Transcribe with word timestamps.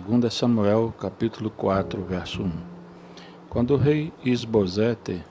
2 0.00 0.32
Samuel 0.32 0.94
capítulo 0.96 1.50
4, 1.50 2.00
verso 2.04 2.42
1 2.42 2.52
Quando 3.48 3.74
o 3.74 3.76
rei 3.76 4.12
Isbosete 4.24 5.24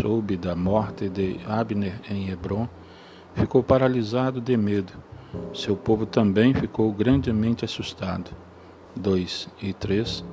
soube 0.00 0.36
da 0.36 0.56
morte 0.56 1.08
de 1.08 1.38
Abner 1.46 2.00
em 2.10 2.28
Hebron, 2.28 2.68
ficou 3.34 3.62
paralisado 3.62 4.40
de 4.40 4.56
medo. 4.56 4.92
Seu 5.54 5.76
povo 5.76 6.04
também 6.04 6.52
ficou 6.52 6.92
grandemente 6.92 7.64
assustado. 7.64 8.32
2 8.96 9.48
e 9.62 9.72
3 9.72 10.24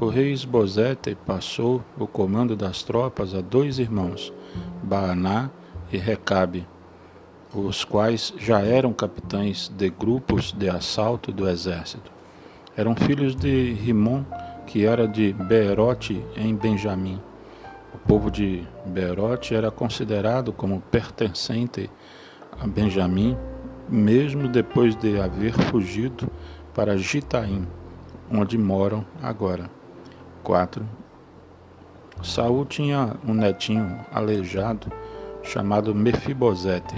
O 0.00 0.08
rei 0.08 0.32
Isbosete 0.32 1.14
passou 1.14 1.84
o 1.96 2.08
comando 2.08 2.56
das 2.56 2.82
tropas 2.82 3.34
a 3.34 3.40
dois 3.40 3.78
irmãos, 3.78 4.32
Baaná 4.82 5.48
e 5.92 5.96
Recabe, 5.96 6.66
os 7.54 7.84
quais 7.84 8.34
já 8.36 8.62
eram 8.62 8.92
capitães 8.92 9.68
de 9.68 9.88
grupos 9.90 10.50
de 10.50 10.68
assalto 10.68 11.30
do 11.30 11.48
exército 11.48 12.17
eram 12.78 12.94
filhos 12.94 13.34
de 13.34 13.72
Rimon, 13.72 14.22
que 14.64 14.86
era 14.86 15.08
de 15.08 15.32
Beerote 15.32 16.24
em 16.36 16.54
Benjamim. 16.54 17.20
O 17.92 17.98
povo 17.98 18.30
de 18.30 18.64
Beerote 18.86 19.52
era 19.52 19.68
considerado 19.68 20.52
como 20.52 20.80
pertencente 20.82 21.90
a 22.56 22.64
Benjamim, 22.68 23.36
mesmo 23.88 24.46
depois 24.46 24.94
de 24.94 25.20
haver 25.20 25.54
fugido 25.54 26.30
para 26.72 26.96
Gitaim, 26.96 27.66
onde 28.30 28.56
moram 28.56 29.04
agora. 29.20 29.68
4. 30.44 30.86
Saul 32.22 32.64
tinha 32.64 33.16
um 33.26 33.34
netinho 33.34 33.98
aleijado 34.12 34.86
chamado 35.42 35.92
Mefibosete, 35.92 36.94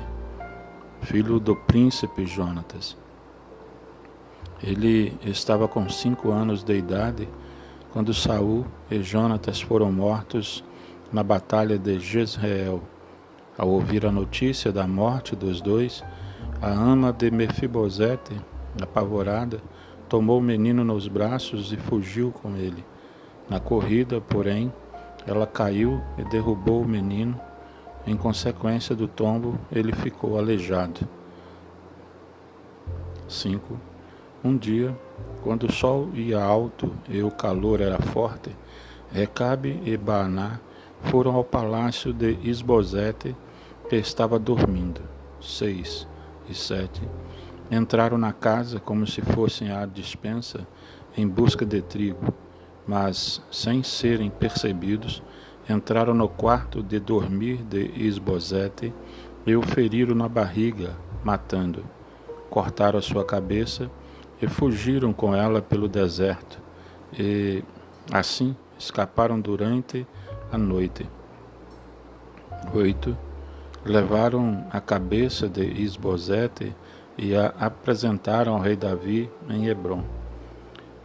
filho 1.01 1.41
do 1.41 1.57
príncipe 1.57 2.27
Jonatas. 2.27 3.00
Ele 4.63 5.17
estava 5.25 5.67
com 5.67 5.89
cinco 5.89 6.31
anos 6.31 6.63
de 6.63 6.77
idade 6.77 7.29
quando 7.93 8.13
Saul 8.13 8.67
e 8.91 9.03
Jonatas 9.03 9.61
foram 9.61 9.91
mortos 9.91 10.63
na 11.13 11.23
batalha 11.23 11.79
de 11.79 11.99
Jezreel. 11.99 12.83
Ao 13.57 13.69
ouvir 13.69 14.07
a 14.07 14.13
notícia 14.13 14.71
da 14.71 14.87
morte 14.87 15.35
dos 15.35 15.61
dois, 15.61 16.05
a 16.63 16.71
ama 16.71 17.13
de 17.13 17.31
Mefibosete, 17.31 18.35
apavorada, 18.81 19.63
tomou 20.09 20.39
o 20.39 20.43
menino 20.43 20.85
nos 20.85 21.09
braços 21.09 21.73
e 21.73 21.77
fugiu 21.77 22.31
com 22.31 22.57
ele. 22.57 22.85
Na 23.49 23.59
corrida, 23.59 24.21
porém, 24.21 24.73
ela 25.27 25.47
caiu 25.47 26.01
e 26.19 26.25
derrubou 26.25 26.83
o 26.83 26.89
menino. 26.89 27.41
Em 28.07 28.17
consequência 28.17 28.95
do 28.95 29.09
tombo, 29.09 29.59
ele 29.71 29.93
ficou 29.93 30.39
aleijado. 30.39 31.01
5. 33.29 33.90
Um 34.43 34.57
dia, 34.57 34.97
quando 35.43 35.65
o 35.65 35.73
sol 35.73 36.09
ia 36.15 36.43
alto 36.43 36.95
e 37.09 37.23
o 37.23 37.31
calor 37.31 37.81
era 37.83 38.01
forte, 38.01 38.57
Recabe 39.13 39.83
e 39.85 39.97
Baaná 39.99 40.61
foram 41.03 41.35
ao 41.35 41.45
palácio 41.45 42.11
de 42.13 42.39
Isbosete, 42.43 43.37
que 43.89 43.97
estava 43.97 44.39
dormindo. 44.39 45.03
Seis 45.41 46.09
e 46.49 46.55
sete 46.55 47.03
entraram 47.71 48.17
na 48.17 48.33
casa 48.33 48.81
como 48.81 49.07
se 49.07 49.21
fossem 49.21 49.71
à 49.71 49.85
dispensa 49.85 50.67
em 51.17 51.29
busca 51.29 51.67
de 51.67 51.83
trigo, 51.83 52.33
mas, 52.87 53.43
sem 53.51 53.83
serem 53.83 54.31
percebidos, 54.31 55.23
entraram 55.69 56.15
no 56.15 56.29
quarto 56.29 56.83
de 56.83 56.99
dormir 56.99 57.63
de 57.63 57.91
Isbosete 57.95 58.93
e 59.47 59.55
o 59.55 59.63
feriram 59.63 60.15
na 60.15 60.29
barriga, 60.29 60.97
matando. 61.23 61.85
Cortaram 62.49 62.99
a 62.99 63.03
sua 63.03 63.25
cabeça 63.25 63.91
e 64.41 64.49
fugiram 64.49 65.13
com 65.13 65.35
ela 65.35 65.61
pelo 65.61 65.89
deserto, 65.89 66.59
e 67.19 67.63
assim 68.13 68.57
escaparam 68.79 69.41
durante 69.41 70.07
a 70.51 70.57
noite. 70.57 71.07
8. 72.75 73.17
Levaram 73.85 74.67
a 74.71 74.81
cabeça 74.81 75.49
de 75.49 75.65
Isbosete 75.65 76.75
e 77.17 77.35
a 77.35 77.47
apresentaram 77.59 78.55
ao 78.55 78.61
rei 78.61 78.77
Davi 78.77 79.31
em 79.49 79.67
Hebron. 79.67 80.03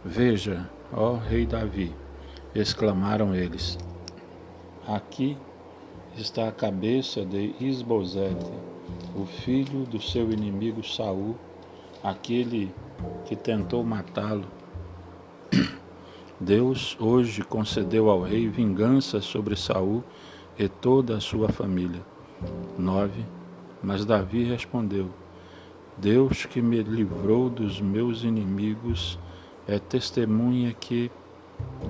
Veja, 0.04 0.68
ó 0.92 1.14
rei 1.14 1.46
Davi, 1.46 1.94
exclamaram 2.54 3.34
eles, 3.34 3.78
aqui 4.86 5.36
está 6.16 6.48
a 6.48 6.52
cabeça 6.52 7.24
de 7.24 7.54
Isbosete, 7.60 8.50
o 9.14 9.26
filho 9.26 9.84
do 9.84 10.00
seu 10.00 10.30
inimigo 10.30 10.82
Saul, 10.82 11.36
aquele 12.02 12.72
que 13.24 13.34
tentou 13.34 13.82
matá-lo. 13.84 14.44
Deus 16.38 16.96
hoje 17.00 17.42
concedeu 17.42 18.10
ao 18.10 18.22
rei 18.22 18.48
vingança 18.48 19.20
sobre 19.20 19.56
Saul 19.56 20.04
e 20.58 20.68
toda 20.68 21.16
a 21.16 21.20
sua 21.20 21.48
família. 21.48 22.02
9. 22.78 23.24
Mas 23.82 24.04
Davi 24.04 24.44
respondeu: 24.44 25.10
Deus 25.96 26.44
que 26.44 26.60
me 26.60 26.82
livrou 26.82 27.48
dos 27.48 27.80
meus 27.80 28.22
inimigos 28.22 29.18
é 29.66 29.78
testemunha 29.78 30.74
que 30.74 31.10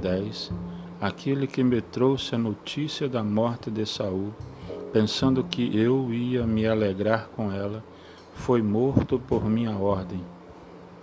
10. 0.00 0.52
Aquele 1.00 1.46
que 1.46 1.62
me 1.62 1.80
trouxe 1.80 2.34
a 2.34 2.38
notícia 2.38 3.08
da 3.08 3.22
morte 3.22 3.70
de 3.70 3.84
Saul, 3.84 4.32
pensando 4.92 5.44
que 5.44 5.76
eu 5.76 6.12
ia 6.12 6.46
me 6.46 6.66
alegrar 6.66 7.28
com 7.34 7.52
ela, 7.52 7.84
foi 8.32 8.62
morto 8.62 9.18
por 9.18 9.44
minha 9.44 9.76
ordem. 9.76 10.20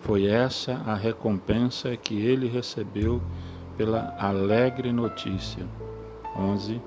Foi 0.04 0.26
essa 0.26 0.82
a 0.86 0.96
recompensa 0.96 1.96
que 1.96 2.14
ele 2.14 2.50
recebeu 2.50 3.22
pela 3.78 4.14
alegre 4.20 4.92
notícia. 4.92 5.66
11. 6.38 6.82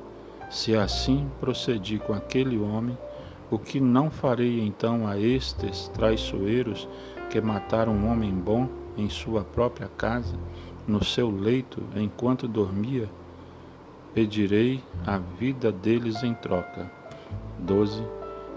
Se 0.51 0.77
assim 0.77 1.27
procedi 1.41 1.99
com 1.99 2.13
aquele 2.13 2.59
homem, 2.59 2.97
o 3.51 3.59
que 3.59 3.81
não 3.81 4.11
farei 4.11 4.61
então 4.61 5.09
a 5.09 5.19
estes 5.19 5.89
traiçoeiros 5.89 6.87
que 7.31 7.41
mataram 7.41 7.95
um 7.95 8.13
homem 8.13 8.31
bom 8.31 8.69
em 8.99 9.09
sua 9.09 9.43
própria 9.43 9.89
casa, 9.97 10.37
no 10.87 11.03
seu 11.03 11.31
leito, 11.31 11.83
enquanto 11.97 12.47
dormia? 12.47 13.09
Pedirei 14.13 14.85
a 15.07 15.17
vida 15.17 15.73
deles 15.73 16.23
em 16.23 16.35
troca. 16.35 16.91
12. 17.61 18.07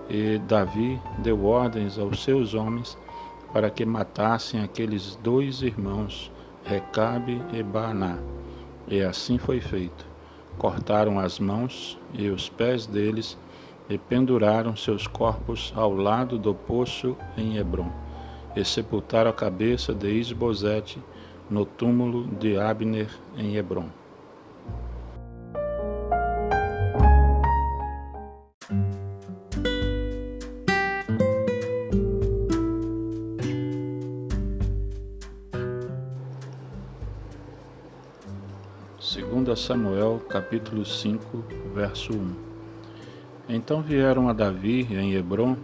E 0.09 0.37
Davi 0.39 0.99
deu 1.19 1.45
ordens 1.45 1.97
aos 1.97 2.21
seus 2.21 2.53
homens 2.53 2.97
para 3.51 3.69
que 3.69 3.85
matassem 3.85 4.61
aqueles 4.61 5.15
dois 5.15 5.61
irmãos, 5.61 6.31
Recabe 6.63 7.41
e 7.53 7.63
Baaná. 7.63 8.19
E 8.87 9.01
assim 9.01 9.37
foi 9.37 9.59
feito. 9.59 10.05
Cortaram 10.57 11.19
as 11.19 11.39
mãos 11.39 11.97
e 12.13 12.29
os 12.29 12.49
pés 12.49 12.85
deles 12.85 13.37
e 13.89 13.97
penduraram 13.97 14.75
seus 14.75 15.07
corpos 15.07 15.73
ao 15.75 15.93
lado 15.93 16.37
do 16.37 16.53
poço 16.53 17.17
em 17.35 17.57
Hebron, 17.57 17.91
e 18.55 18.63
sepultaram 18.63 19.31
a 19.31 19.33
cabeça 19.33 19.93
de 19.93 20.09
Isbosete 20.11 21.01
no 21.49 21.65
túmulo 21.65 22.27
de 22.27 22.57
Abner 22.57 23.09
em 23.35 23.55
Hebron. 23.55 23.89
Samuel 39.69 40.19
capítulo 40.27 40.83
5, 40.83 41.45
verso 41.75 42.11
1 42.11 42.35
Então 43.47 43.83
vieram 43.83 44.27
a 44.27 44.33
Davi 44.33 44.87
em 44.89 45.13
Hebron 45.13 45.55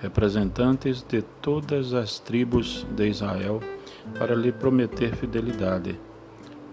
representantes 0.00 1.02
de 1.02 1.20
todas 1.20 1.92
as 1.92 2.20
tribos 2.20 2.86
de 2.94 3.08
Israel 3.08 3.60
para 4.16 4.36
lhe 4.36 4.52
prometer 4.52 5.16
fidelidade. 5.16 5.98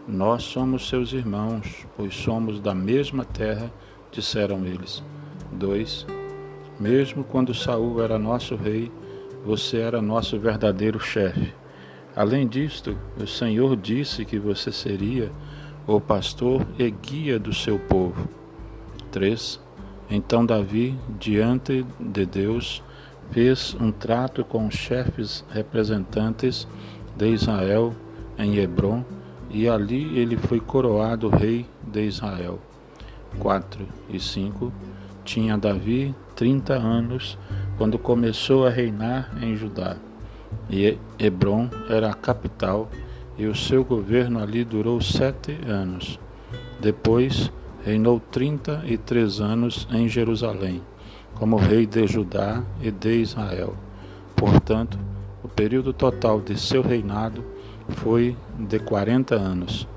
Nós 0.08 0.44
somos 0.44 0.88
seus 0.88 1.14
irmãos, 1.14 1.88
pois 1.98 2.14
somos 2.14 2.60
da 2.60 2.76
mesma 2.76 3.26
terra, 3.26 3.74
disseram 4.12 4.64
eles. 4.64 5.04
2. 5.54 6.06
Mesmo 6.80 7.24
quando 7.24 7.56
Saul 7.56 8.04
era 8.04 8.20
nosso 8.20 8.56
rei, 8.56 8.92
você 9.44 9.80
era 9.80 10.00
nosso 10.00 10.38
verdadeiro 10.38 11.00
chefe. 11.00 11.56
Além 12.16 12.48
disto, 12.48 12.96
o 13.20 13.26
Senhor 13.26 13.76
disse 13.76 14.24
que 14.24 14.38
você 14.38 14.72
seria 14.72 15.32
o 15.88 16.02
pastor 16.02 16.68
e 16.78 16.92
guia 16.92 17.40
do 17.40 17.54
seu 17.54 17.80
povo. 17.80 18.28
3. 19.10 19.60
Então 20.10 20.46
Davi, 20.46 21.00
diante 21.18 21.86
de 21.98 22.26
Deus, 22.26 22.84
fez 23.32 23.76
um 23.80 23.92
trato 23.92 24.44
com 24.44 24.68
os 24.68 24.76
chefes 24.76 25.46
representantes 25.50 26.68
de 27.16 27.30
Israel 27.30 27.96
em 28.38 28.58
Hebron, 28.58 29.04
e 29.50 29.68
ali 29.68 30.20
ele 30.20 30.36
foi 30.36 30.60
coroado 30.60 31.30
rei 31.30 31.66
de 31.82 32.06
Israel. 32.06 32.60
4 33.40 33.86
e 34.10 34.20
5 34.20 34.72
Tinha 35.24 35.58
Davi 35.58 36.14
trinta 36.36 36.74
anos 36.74 37.38
quando 37.78 37.98
começou 37.98 38.66
a 38.66 38.70
reinar 38.70 39.32
em 39.42 39.56
Judá, 39.56 39.96
e 40.70 40.98
Hebron 41.18 41.70
era 41.90 42.10
a 42.10 42.14
capital 42.14 42.90
e 43.38 43.46
o 43.46 43.56
seu 43.56 43.84
governo 43.84 44.40
ali 44.40 44.64
durou 44.64 45.00
sete 45.00 45.58
anos. 45.68 46.20
Depois 46.80 47.52
reinou 47.84 48.20
trinta 48.20 48.84
e 48.86 48.98
três 48.98 49.40
anos 49.40 49.88
em 49.92 50.08
Jerusalém, 50.10 50.82
como 51.36 51.58
rei 51.58 51.86
de 51.86 52.06
Judá 52.08 52.64
e 52.82 52.92
de 52.92 53.22
Israel. 53.22 53.76
Portanto, 54.36 54.98
o 55.44 55.48
período 55.48 55.94
total 55.94 56.42
de 56.42 56.60
seu 56.60 56.82
reinado 56.82 57.44
foi 57.90 58.36
de 58.60 58.80
quarenta 58.80 59.36
anos. 59.36 59.88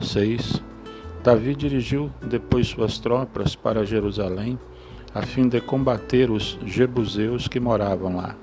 6. 0.00 0.62
Davi 1.22 1.54
dirigiu 1.54 2.10
depois 2.22 2.68
suas 2.68 2.98
tropas 2.98 3.54
para 3.54 3.84
Jerusalém, 3.84 4.58
a 5.14 5.22
fim 5.22 5.48
de 5.48 5.60
combater 5.60 6.30
os 6.30 6.58
jebuseus 6.64 7.48
que 7.48 7.58
moravam 7.58 8.16
lá. 8.16 8.36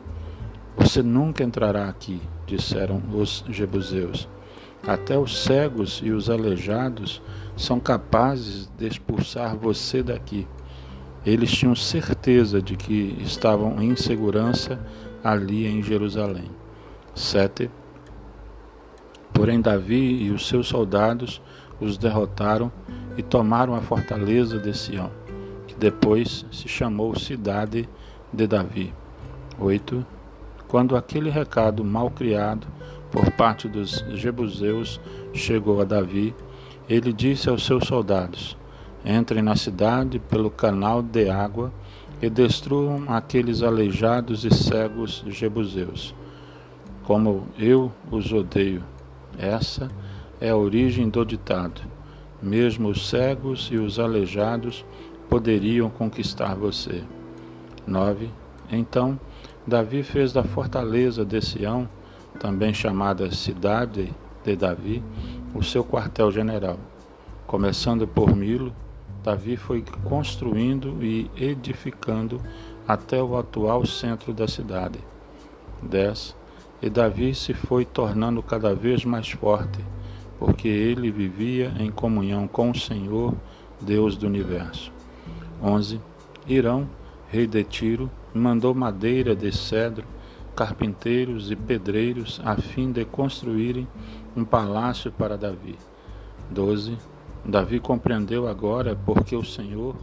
Você 0.78 1.02
nunca 1.02 1.44
entrará 1.44 1.88
aqui, 1.88 2.22
disseram 2.46 3.02
os 3.14 3.44
jebuseus. 3.50 4.28
Até 4.86 5.18
os 5.18 5.44
cegos 5.44 6.02
e 6.04 6.12
os 6.12 6.30
aleijados 6.30 7.22
são 7.58 7.80
capazes 7.80 8.70
de 8.78 8.88
expulsar 8.88 9.56
você 9.56 10.04
daqui. 10.04 10.48
Eles 11.26 11.52
tinham 11.52 11.76
certeza 11.76 12.62
de 12.62 12.76
que 12.76 13.18
estavam 13.20 13.82
em 13.82 13.96
segurança 13.96 14.80
ali 15.24 15.66
em 15.66 15.82
Jerusalém. 15.82 16.52
7. 17.16 17.72
Porém, 19.34 19.60
Davi 19.60 20.24
e 20.24 20.32
os 20.32 20.48
seus 20.48 20.68
soldados 20.68 21.42
os 21.80 21.98
derrotaram 21.98 22.72
e 23.18 23.24
tomaram 23.24 23.74
a 23.74 23.82
fortaleza 23.82 24.60
de 24.60 24.78
Sião, 24.78 25.10
que 25.66 25.76
depois 25.76 26.46
se 26.52 26.68
chamou 26.68 27.18
Cidade 27.18 27.90
de 28.32 28.46
Davi. 28.46 28.94
8. 29.58 30.06
Quando 30.68 30.96
aquele 30.96 31.30
recado 31.30 31.84
mal 31.84 32.10
criado 32.10 32.68
por 33.12 33.32
parte 33.32 33.68
dos 33.68 34.04
jebuseus 34.14 35.00
chegou 35.34 35.82
a 35.82 35.86
Davi, 35.86 36.36
ele 36.90 37.14
disse 37.14 37.50
aos 37.50 37.66
seus 37.66 37.86
soldados: 37.86 38.58
Entrem 39.06 39.42
na 39.42 39.56
cidade 39.56 40.20
pelo 40.20 40.50
canal 40.50 41.02
de 41.02 41.30
água 41.30 41.72
e 42.22 42.30
destruam 42.30 43.04
aqueles 43.08 43.62
aleijados 43.62 44.46
e 44.46 44.52
cegos 44.52 45.24
jebuseus. 45.28 46.16
Como 47.04 47.48
eu 47.58 47.92
os 48.12 48.32
odeio. 48.34 48.84
Essa 49.38 49.90
é 50.40 50.50
a 50.50 50.56
origem 50.56 51.10
do 51.10 51.24
ditado. 51.26 51.82
Mesmo 52.42 52.90
os 52.90 53.10
cegos 53.10 53.70
e 53.72 53.78
os 53.78 54.00
aleijados 54.00 54.86
poderiam 55.30 55.90
conquistar 55.90 56.56
você. 56.56 57.04
9. 57.86 58.30
Então, 58.72 59.20
Davi 59.68 60.04
fez 60.04 60.32
da 60.32 60.44
fortaleza 60.44 61.26
de 61.26 61.42
Sião 61.42 61.90
também 62.40 62.72
chamada 62.72 63.32
Cidade 63.32 64.14
de 64.44 64.56
Davi, 64.56 65.04
o 65.56 65.64
seu 65.64 65.84
quartel-general. 65.84 66.78
Começando 67.48 68.08
por 68.08 68.36
Milo, 68.36 68.72
Davi 69.24 69.58
foi 69.58 69.84
construindo 70.04 71.04
e 71.04 71.32
edificando 71.36 72.40
até 72.88 73.24
o 73.24 73.36
atual 73.36 73.84
centro 73.88 74.34
da 74.34 74.48
cidade. 74.48 75.00
10. 75.82 76.36
E 76.84 76.88
Davi 76.88 77.34
se 77.34 77.56
foi 77.56 77.86
tornando 77.86 78.44
cada 78.44 78.76
vez 78.76 79.04
mais 79.04 79.32
forte, 79.32 79.84
porque 80.38 80.68
ele 80.68 81.10
vivia 81.10 81.74
em 81.80 81.90
comunhão 81.90 82.48
com 82.48 82.70
o 82.70 82.78
Senhor, 82.78 83.34
Deus 83.82 84.16
do 84.16 84.28
universo. 84.28 84.92
11. 85.60 86.00
Irão, 86.48 86.88
rei 87.30 87.48
de 87.48 87.64
Tiro, 87.64 88.12
mandou 88.38 88.74
madeira 88.74 89.36
de 89.36 89.52
cedro 89.52 90.06
carpinteiros 90.56 91.52
e 91.52 91.56
pedreiros 91.56 92.42
a 92.44 92.56
fim 92.56 92.92
de 92.92 93.04
construírem 93.04 93.88
um 94.36 94.46
palácio 94.46 95.12
para 95.12 95.38
Davi. 95.38 95.76
12. 96.50 96.98
Davi 97.44 97.80
compreendeu 97.80 98.48
agora 98.48 98.98
porque 99.06 99.36
o 99.36 99.44
Senhor 99.44 99.96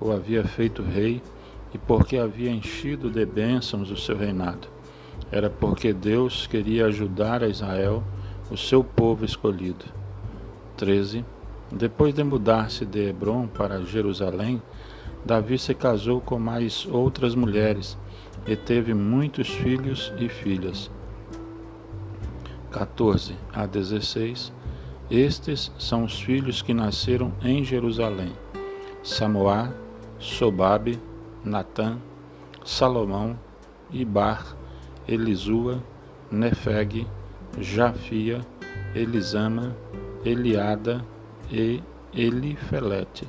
o 0.00 0.10
havia 0.10 0.42
feito 0.44 0.82
rei 0.82 1.22
e 1.74 1.78
porque 1.78 2.16
havia 2.16 2.50
enchido 2.50 3.10
de 3.10 3.24
bênçãos 3.26 3.90
o 3.90 3.96
seu 3.96 4.16
reinado. 4.16 4.68
Era 5.30 5.50
porque 5.50 5.92
Deus 5.92 6.46
queria 6.46 6.86
ajudar 6.86 7.44
a 7.44 7.48
Israel, 7.48 8.02
o 8.50 8.56
seu 8.56 8.82
povo 8.82 9.24
escolhido. 9.24 9.84
13. 10.76 11.24
Depois 11.70 12.14
de 12.14 12.24
mudar-se 12.24 12.84
de 12.84 13.10
Hebron 13.10 13.46
para 13.46 13.82
Jerusalém, 13.82 14.60
Davi 15.24 15.58
se 15.58 15.74
casou 15.74 16.20
com 16.20 16.38
mais 16.38 16.86
outras 16.86 17.34
mulheres 17.34 17.98
e 18.46 18.56
teve 18.56 18.94
muitos 18.94 19.48
filhos 19.48 20.12
e 20.18 20.28
filhas. 20.28 20.90
14 22.70 23.34
a 23.52 23.66
16 23.66 24.52
Estes 25.10 25.72
são 25.78 26.04
os 26.04 26.20
filhos 26.20 26.62
que 26.62 26.72
nasceram 26.72 27.32
em 27.42 27.64
Jerusalém: 27.64 28.32
Samoá, 29.02 29.72
Sobabe, 30.18 31.00
Natã, 31.44 31.98
Salomão, 32.64 33.38
Ibar, 33.90 34.56
Elisua, 35.08 35.82
Nefeg, 36.30 37.06
Jafia, 37.58 38.40
Elisama, 38.94 39.76
Eliada 40.24 41.04
e 41.50 41.82
Elifelete. 42.14 43.26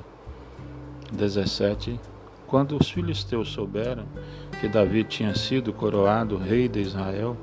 17 1.12 2.00
Quando 2.48 2.78
os 2.78 2.90
filisteus 2.90 3.50
souberam 3.50 4.06
que 4.60 4.68
Davi 4.68 5.04
tinha 5.04 5.34
sido 5.36 5.74
coroado 5.74 6.38
rei 6.38 6.68
de 6.68 6.82
Israel, 6.82 7.38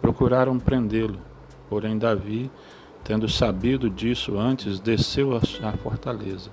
procuraram 0.00 0.58
prendê-lo. 0.58 1.18
Porém, 1.68 1.98
Davi, 1.98 2.50
tendo 3.04 3.28
sabido 3.28 3.90
disso 3.90 4.38
antes, 4.38 4.80
desceu 4.80 5.36
à 5.36 5.72
fortaleza. 5.72 6.50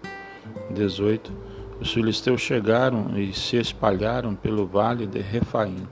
18. 0.69 1.31
Os 1.79 1.93
filisteus 1.93 2.41
chegaram 2.41 3.17
e 3.17 3.33
se 3.33 3.57
espalharam 3.57 4.35
pelo 4.35 4.65
vale 4.65 5.07
de 5.07 5.19
Refaim. 5.19 5.87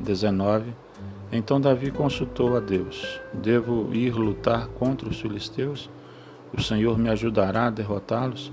19. 0.00 0.72
Então 1.30 1.60
Davi 1.60 1.90
consultou 1.90 2.56
a 2.56 2.60
Deus: 2.60 3.20
Devo 3.32 3.92
ir 3.94 4.14
lutar 4.14 4.66
contra 4.68 5.08
os 5.08 5.20
filisteus? 5.20 5.88
O 6.56 6.60
Senhor 6.60 6.98
me 6.98 7.08
ajudará 7.08 7.66
a 7.66 7.70
derrotá-los? 7.70 8.52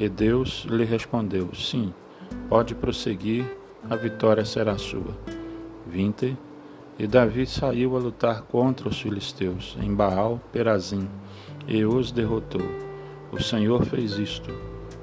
E 0.00 0.08
Deus 0.08 0.64
lhe 0.70 0.84
respondeu: 0.84 1.52
Sim, 1.52 1.92
pode 2.48 2.72
prosseguir 2.72 3.44
a 3.90 3.96
vitória 3.96 4.44
será 4.44 4.78
sua. 4.78 5.18
20. 5.88 6.36
E 7.00 7.06
Davi 7.06 7.44
saiu 7.46 7.96
a 7.96 7.98
lutar 7.98 8.42
contra 8.42 8.88
os 8.88 9.00
filisteus 9.00 9.76
em 9.82 9.92
Baal 9.92 10.40
Perazim 10.52 11.08
e 11.66 11.84
os 11.84 12.12
derrotou. 12.12 12.62
O 13.32 13.42
Senhor 13.42 13.84
fez 13.86 14.18
isto, 14.18 14.52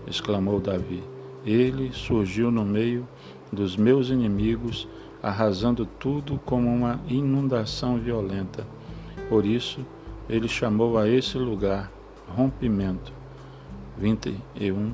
exclamou 0.08 0.62
Davi. 0.62 1.03
Ele 1.46 1.91
surgiu 1.91 2.50
no 2.50 2.63
meio 2.63 3.05
dos 3.51 3.75
meus 3.75 4.10
inimigos, 4.10 4.88
arrasando 5.22 5.86
tudo 5.86 6.39
como 6.46 6.70
uma 6.70 7.01
inundação 7.08 7.98
violenta. 7.98 8.65
Por 9.27 9.46
isso, 9.46 9.86
ele 10.29 10.48
chamou 10.48 10.98
a 10.98 11.08
esse 11.10 11.38
lugar 11.38 11.91
rompimento. 12.29 13.14
21 13.98 14.94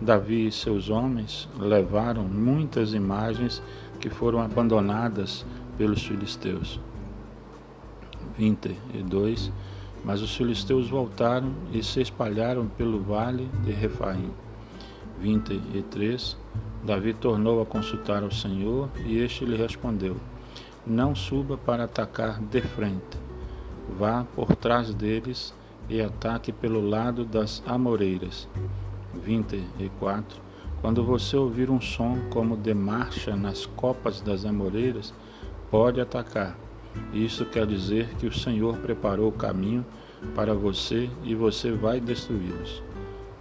Davi 0.00 0.46
e 0.46 0.52
seus 0.52 0.88
homens 0.88 1.46
levaram 1.58 2.24
muitas 2.24 2.94
imagens 2.94 3.62
que 4.00 4.08
foram 4.08 4.40
abandonadas 4.40 5.44
pelos 5.76 6.02
filisteus. 6.02 6.80
22. 8.38 9.52
Mas 10.02 10.22
os 10.22 10.34
filisteus 10.34 10.88
voltaram 10.88 11.52
e 11.70 11.82
se 11.82 12.00
espalharam 12.00 12.66
pelo 12.66 12.98
vale 13.02 13.46
de 13.62 13.72
Refaim. 13.72 14.30
23. 15.18 16.34
Davi 16.82 17.12
tornou 17.12 17.60
a 17.60 17.66
consultar 17.66 18.22
o 18.22 18.32
Senhor 18.32 18.88
e 19.04 19.18
este 19.18 19.44
lhe 19.44 19.56
respondeu: 19.56 20.16
Não 20.86 21.14
suba 21.14 21.58
para 21.58 21.84
atacar 21.84 22.40
de 22.40 22.62
frente. 22.62 23.18
Vá 23.98 24.24
por 24.34 24.56
trás 24.56 24.94
deles 24.94 25.54
e 25.90 26.00
ataque 26.00 26.52
pelo 26.52 26.80
lado 26.80 27.24
das 27.24 27.62
amoreiras. 27.66 28.48
24. 29.24 30.40
Quando 30.80 31.04
você 31.04 31.36
ouvir 31.36 31.68
um 31.68 31.80
som 31.80 32.16
como 32.30 32.56
de 32.56 32.72
marcha 32.72 33.36
nas 33.36 33.66
copas 33.66 34.20
das 34.20 34.46
amoreiras, 34.46 35.12
pode 35.70 36.00
atacar. 36.00 36.56
Isso 37.12 37.44
quer 37.44 37.66
dizer 37.66 38.14
que 38.14 38.26
o 38.26 38.32
Senhor 38.32 38.76
preparou 38.78 39.28
o 39.28 39.32
caminho 39.32 39.84
para 40.34 40.54
você 40.54 41.10
e 41.24 41.34
você 41.34 41.72
vai 41.72 42.00
destruí-los. 42.00 42.82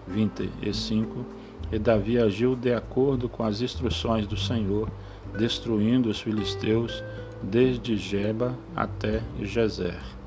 25. 0.07 1.25
E 1.71 1.77
Davi 1.77 2.17
agiu 2.17 2.55
de 2.55 2.73
acordo 2.73 3.29
com 3.29 3.43
as 3.43 3.61
instruções 3.61 4.25
do 4.25 4.35
Senhor, 4.35 4.89
destruindo 5.37 6.09
os 6.09 6.19
filisteus 6.19 7.03
desde 7.43 7.95
Jeba 7.95 8.57
até 8.75 9.21
Jezer. 9.39 10.18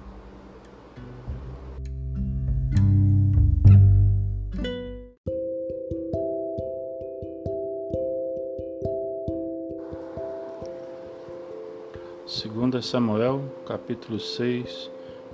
Samuel, 12.82 13.42
capítulo 13.64 14.18
6, 14.18 14.90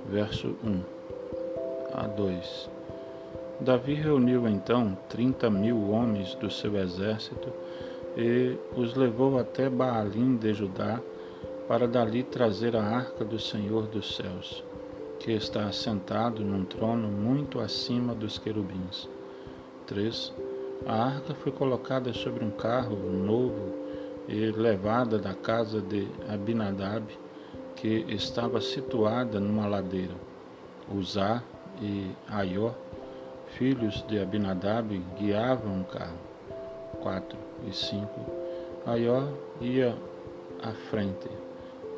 verso 0.07 0.55
1 0.63 0.83
a 1.95 2.05
2. 2.05 2.69
Davi 3.59 3.95
reuniu 3.95 4.47
então 4.47 4.95
trinta 5.09 5.49
mil 5.49 5.89
homens 5.89 6.35
do 6.35 6.51
seu 6.51 6.77
exército 6.77 7.51
e 8.15 8.55
os 8.77 8.93
levou 8.93 9.39
até 9.39 9.67
Baalim 9.67 10.35
de 10.37 10.53
Judá 10.53 11.01
para 11.67 11.87
dali 11.87 12.21
trazer 12.21 12.75
a 12.75 12.83
arca 12.83 13.25
do 13.25 13.39
Senhor 13.39 13.87
dos 13.87 14.15
céus, 14.15 14.63
que 15.19 15.31
está 15.31 15.65
assentado 15.65 16.43
num 16.43 16.63
trono 16.63 17.07
muito 17.07 17.59
acima 17.59 18.13
dos 18.13 18.37
querubins. 18.37 19.09
3. 19.87 20.33
A 20.85 21.03
arca 21.03 21.33
foi 21.33 21.51
colocada 21.51 22.13
sobre 22.13 22.45
um 22.45 22.51
carro 22.51 22.95
novo 22.95 23.73
e 24.27 24.51
levada 24.51 25.17
da 25.17 25.33
casa 25.33 25.81
de 25.81 26.07
Abinadab, 26.31 27.05
que 27.81 28.05
estava 28.09 28.59
situada 28.61 29.39
numa 29.39 29.67
ladeira. 29.67 30.15
Uzá 30.93 31.43
e 31.81 32.11
Aió 32.27 32.71
filhos 33.57 34.03
de 34.07 34.19
Abinadab 34.19 35.01
guiavam 35.17 35.81
o 35.81 35.85
carro. 35.85 36.17
4 37.01 37.37
e 37.67 37.73
5. 37.73 38.07
Aió 38.85 39.23
ia 39.61 39.95
à 40.61 40.71
frente, 40.89 41.29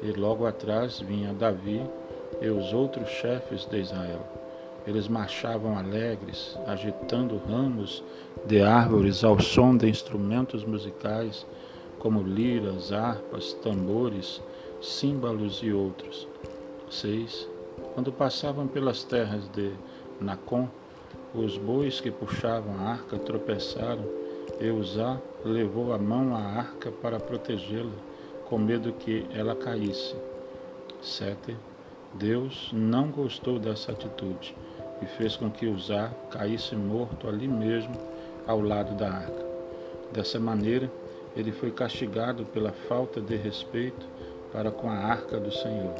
e 0.04 0.12
logo 0.12 0.46
atrás 0.46 1.00
vinha 1.00 1.34
Davi 1.34 1.82
e 2.40 2.50
os 2.50 2.74
outros 2.74 3.10
chefes 3.10 3.66
de 3.66 3.80
Israel. 3.80 4.22
Eles 4.86 5.08
marchavam 5.08 5.78
alegres, 5.78 6.58
agitando 6.66 7.42
ramos 7.48 8.04
de 8.46 8.62
árvores 8.62 9.24
ao 9.24 9.40
som 9.40 9.76
de 9.76 9.88
instrumentos 9.88 10.64
musicais, 10.64 11.46
como 12.00 12.24
liras, 12.24 12.92
harpas, 12.92 13.54
tambores, 13.54 14.42
símbolos 14.82 15.62
e 15.62 15.72
outros. 15.72 16.28
6. 16.90 17.48
Quando 17.94 18.12
passavam 18.12 18.68
pelas 18.68 19.04
terras 19.04 19.48
de 19.50 19.72
Nacon, 20.20 20.68
os 21.34 21.58
bois 21.58 22.02
que 22.02 22.12
puxavam 22.12 22.76
a 22.80 22.92
arca 22.92 23.18
tropeçaram 23.18 24.04
e 24.60 24.70
Uzá 24.70 25.20
levou 25.46 25.94
a 25.94 25.98
mão 25.98 26.36
à 26.36 26.40
arca 26.40 26.92
para 26.92 27.20
protegê-la, 27.20 27.92
com 28.50 28.58
medo 28.58 28.92
que 28.94 29.26
ela 29.34 29.56
caísse. 29.56 30.16
7. 31.02 31.56
Deus 32.14 32.70
não 32.74 33.10
gostou 33.10 33.58
dessa 33.58 33.92
atitude 33.92 34.56
e 35.02 35.06
fez 35.06 35.36
com 35.38 35.50
que 35.50 35.68
Uzá 35.68 36.12
caísse 36.30 36.76
morto 36.76 37.28
ali 37.28 37.48
mesmo, 37.48 37.96
ao 38.46 38.60
lado 38.60 38.96
da 38.96 39.10
arca. 39.10 39.46
Dessa 40.12 40.40
maneira, 40.40 40.92
ele 41.36 41.52
foi 41.52 41.72
castigado 41.72 42.44
pela 42.46 42.72
falta 42.72 43.22
de 43.22 43.36
respeito 43.36 44.06
para 44.52 44.72
com 44.72 44.90
a 44.90 44.96
arca 44.96 45.40
do 45.40 45.52
Senhor. 45.52 45.94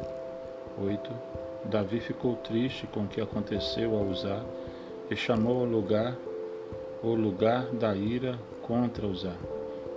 8. 0.78 1.10
Davi 1.64 2.00
ficou 2.00 2.36
triste 2.36 2.86
com 2.86 3.04
o 3.04 3.08
que 3.08 3.20
aconteceu 3.20 3.96
a 3.96 4.02
Uzá 4.02 4.42
e 5.10 5.16
chamou 5.16 5.62
o 5.62 5.64
lugar 5.64 6.16
o 7.02 7.14
lugar 7.14 7.66
da 7.72 7.94
ira 7.96 8.38
contra 8.62 9.06
Uzá. 9.06 9.34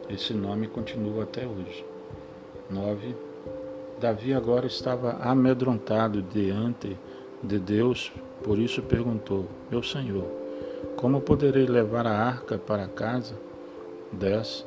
Esse 0.10 0.34
nome 0.34 0.68
continua 0.68 1.24
até 1.24 1.46
hoje. 1.46 1.86
9. 2.70 3.16
Davi 4.00 4.34
agora 4.34 4.66
estava 4.66 5.12
amedrontado 5.22 6.22
diante 6.22 6.98
de 7.44 7.60
Deus, 7.60 8.12
por 8.44 8.58
isso 8.58 8.82
perguntou: 8.82 9.46
Meu 9.70 9.84
Senhor, 9.84 10.26
como 10.96 11.22
poderei 11.22 11.66
levar 11.66 12.08
a 12.08 12.18
arca 12.18 12.58
para 12.58 12.88
casa? 12.88 13.36
10. 14.12 14.66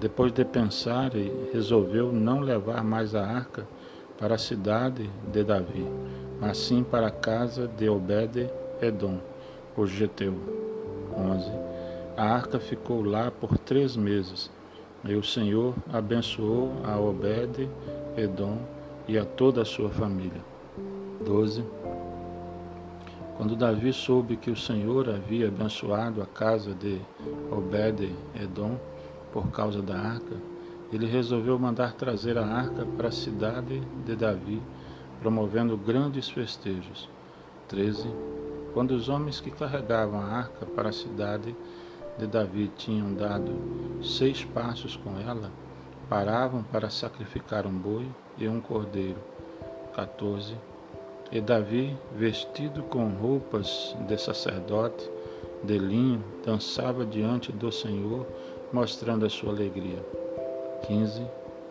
Depois 0.00 0.30
de 0.32 0.44
pensar, 0.44 1.12
resolveu 1.52 2.12
não 2.12 2.40
levar 2.40 2.84
mais 2.84 3.14
a 3.14 3.26
arca 3.26 3.66
para 4.18 4.34
a 4.34 4.38
cidade 4.38 5.10
de 5.32 5.42
Davi, 5.42 5.86
mas 6.40 6.58
sim 6.58 6.82
para 6.82 7.06
a 7.06 7.10
casa 7.10 7.66
de 7.66 7.88
Obed-Edom 7.88 9.18
o 9.76 9.86
Geteu. 9.86 10.34
11. 11.16 11.50
A 12.16 12.24
arca 12.24 12.58
ficou 12.58 13.02
lá 13.02 13.30
por 13.30 13.56
três 13.58 13.96
meses, 13.96 14.50
e 15.04 15.14
o 15.14 15.22
Senhor 15.22 15.74
abençoou 15.92 16.72
a 16.84 16.98
Obed, 16.98 17.68
Edom 18.16 18.58
e 19.06 19.18
a 19.18 19.24
toda 19.24 19.62
a 19.62 19.64
sua 19.64 19.90
família. 19.90 20.42
12. 21.24 21.64
Quando 23.36 23.54
Davi 23.54 23.92
soube 23.92 24.36
que 24.36 24.50
o 24.50 24.56
Senhor 24.56 25.08
havia 25.10 25.48
abençoado 25.48 26.22
a 26.22 26.26
casa 26.26 26.74
de 26.74 27.00
Obed, 27.50 28.10
Edom, 28.34 28.78
por 29.36 29.50
causa 29.50 29.82
da 29.82 29.98
arca, 29.98 30.34
ele 30.90 31.04
resolveu 31.04 31.58
mandar 31.58 31.92
trazer 31.92 32.38
a 32.38 32.46
arca 32.46 32.86
para 32.96 33.08
a 33.08 33.12
cidade 33.12 33.82
de 34.06 34.16
Davi, 34.16 34.62
promovendo 35.20 35.76
grandes 35.76 36.30
festejos. 36.30 37.06
13. 37.68 38.08
Quando 38.72 38.92
os 38.92 39.10
homens 39.10 39.38
que 39.38 39.50
carregavam 39.50 40.18
a 40.18 40.24
arca 40.24 40.64
para 40.64 40.88
a 40.88 40.92
cidade 40.92 41.54
de 42.16 42.26
Davi 42.26 42.72
tinham 42.78 43.12
dado 43.12 43.52
seis 44.02 44.42
passos 44.42 44.96
com 44.96 45.20
ela, 45.20 45.50
paravam 46.08 46.62
para 46.62 46.88
sacrificar 46.88 47.66
um 47.66 47.76
boi 47.76 48.08
e 48.38 48.48
um 48.48 48.58
cordeiro. 48.58 49.18
14. 49.94 50.54
E 51.30 51.42
Davi, 51.42 51.94
vestido 52.16 52.82
com 52.84 53.06
roupas 53.08 53.94
de 54.08 54.16
sacerdote, 54.16 55.10
de 55.62 55.78
linho, 55.78 56.24
dançava 56.44 57.04
diante 57.04 57.52
do 57.52 57.70
Senhor, 57.70 58.26
mostrando 58.72 59.26
a 59.26 59.30
sua 59.30 59.50
alegria. 59.50 60.04
15. 60.86 61.26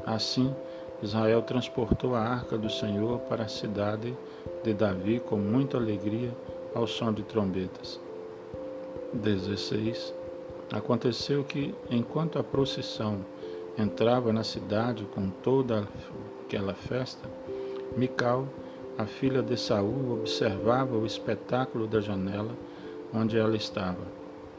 Assim, 0.06 0.54
Israel 1.02 1.42
transportou 1.42 2.16
a 2.16 2.20
arca 2.20 2.58
do 2.58 2.70
Senhor 2.70 3.20
para 3.22 3.44
a 3.44 3.48
cidade 3.48 4.16
de 4.64 4.74
Davi 4.74 5.20
com 5.20 5.38
muita 5.38 5.78
alegria 5.78 6.32
ao 6.74 6.88
som 6.88 7.12
de 7.12 7.24
trombetas. 7.24 8.00
16. 9.14 10.14
Aconteceu 10.72 11.44
que, 11.44 11.74
enquanto 11.90 12.40
a 12.40 12.44
procissão 12.44 13.25
entrava 13.78 14.34
na 14.34 14.44
cidade 14.44 15.06
com 15.14 15.30
toda 15.30 15.88
aquela 16.44 16.74
festa, 16.74 17.30
Mical, 17.96 18.48
a 18.98 19.06
filha 19.06 19.42
de 19.42 19.58
Saul, 19.58 20.20
observava 20.20 20.98
o 20.98 21.06
espetáculo 21.06 21.88
da 21.88 22.02
janela 22.02 22.52
onde 23.14 23.38
ela 23.38 23.56
estava. 23.56 24.15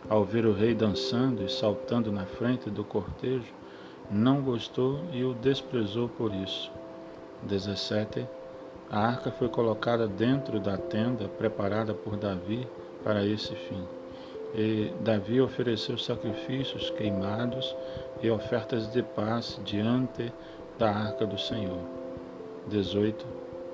Ao 0.09 0.25
ver 0.25 0.47
o 0.47 0.53
rei 0.53 0.73
dançando 0.73 1.43
e 1.43 1.51
saltando 1.51 2.13
na 2.13 2.25
frente 2.25 2.71
do 2.71 2.85
cortejo, 2.85 3.53
não 4.09 4.41
gostou 4.41 5.01
e 5.13 5.25
o 5.25 5.35
desprezou 5.35 6.09
por 6.09 6.33
isso. 6.33 6.71
17. 7.43 8.25
A 8.89 9.01
arca 9.01 9.33
foi 9.33 9.49
colocada 9.49 10.07
dentro 10.07 10.61
da 10.61 10.77
tenda 10.77 11.27
preparada 11.27 11.93
por 11.93 12.17
Davi 12.17 12.69
para 13.03 13.27
esse 13.27 13.53
fim. 13.57 13.83
E 14.55 14.93
Davi 15.01 15.41
ofereceu 15.41 15.99
sacrifícios 15.99 16.89
queimados 16.91 17.75
e 18.23 18.31
ofertas 18.31 18.87
de 18.87 19.03
paz 19.03 19.61
diante 19.65 20.33
da 20.79 20.89
arca 20.89 21.27
do 21.27 21.37
Senhor. 21.37 21.81
18. 22.69 23.27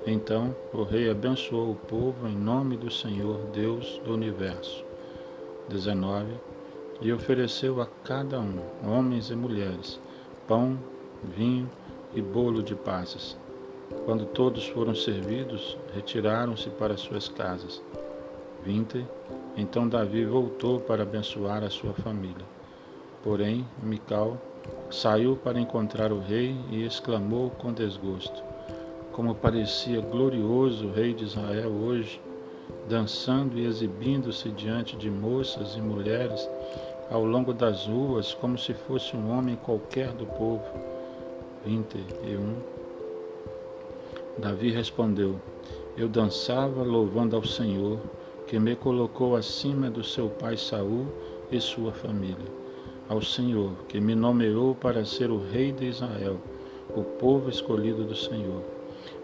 Então 0.07 0.57
o 0.73 0.83
rei 0.83 1.11
abençoou 1.11 1.73
o 1.73 1.77
povo 1.77 2.27
em 2.27 2.35
nome 2.35 2.77
do 2.79 2.91
Senhor, 2.91 3.39
Deus 3.53 4.01
do 4.05 4.15
universo. 4.15 4.92
19. 5.69 6.33
E 7.01 7.13
ofereceu 7.13 7.81
a 7.81 7.87
cada 8.05 8.39
um, 8.39 8.61
homens 8.87 9.31
e 9.31 9.35
mulheres, 9.35 9.99
pão, 10.47 10.79
vinho 11.23 11.69
e 12.15 12.23
bolo 12.23 12.63
de 12.63 12.75
passas 12.75 13.37
quando 14.05 14.27
todos 14.27 14.67
foram 14.67 14.95
servidos, 14.95 15.77
retiraram-se 15.95 16.69
para 16.71 16.97
suas 16.97 17.29
casas. 17.29 17.81
20. 18.65 19.07
Então 19.57 19.89
Davi 19.89 20.25
voltou 20.25 20.81
para 20.81 21.03
abençoar 21.03 21.63
a 21.63 21.71
sua 21.71 21.93
família. 21.93 22.45
Porém, 23.23 23.67
Mical 23.83 24.39
saiu 24.91 25.37
para 25.37 25.61
encontrar 25.61 26.13
o 26.13 26.19
rei 26.19 26.57
e 26.71 26.85
exclamou 26.85 27.51
com 27.51 27.73
desgosto: 27.73 28.43
Como 29.13 29.35
parecia 29.35 30.01
glorioso 30.01 30.89
o 30.89 30.93
rei 30.93 31.15
de 31.15 31.25
Israel 31.25 31.71
hoje, 31.71 32.21
dançando 32.89 33.59
e 33.59 33.67
exibindo-se 33.67 34.51
diante 34.51 34.97
de 34.97 35.11
moças 35.11 35.77
e 35.77 35.81
mulheres 35.81 36.49
ao 37.11 37.25
longo 37.25 37.53
das 37.53 37.87
ruas, 37.87 38.33
como 38.35 38.57
se 38.57 38.73
fosse 38.73 39.17
um 39.17 39.31
homem 39.31 39.57
qualquer 39.57 40.13
do 40.13 40.27
povo. 40.27 40.65
21 41.65 42.57
Davi 44.39 44.71
respondeu: 44.71 45.39
Eu 45.97 46.09
dançava 46.09 46.83
louvando 46.83 47.37
ao 47.37 47.45
Senhor, 47.45 47.99
que 48.47 48.59
me 48.59 48.75
colocou 48.75 49.37
acima 49.37 49.91
do 49.91 50.03
seu 50.03 50.29
pai 50.29 50.57
Saul 50.57 51.07
e 51.51 51.61
sua 51.61 51.93
família. 51.93 52.63
Ao 53.09 53.21
Senhor, 53.21 53.73
que 53.89 54.01
me 54.01 54.15
nomeou 54.15 54.75
para 54.75 55.05
ser 55.05 55.31
o 55.31 55.39
rei 55.39 55.71
de 55.71 55.87
Israel, 55.87 56.39
o 56.97 57.03
povo 57.03 57.51
escolhido 57.51 58.05
do 58.05 58.15
Senhor. 58.17 58.63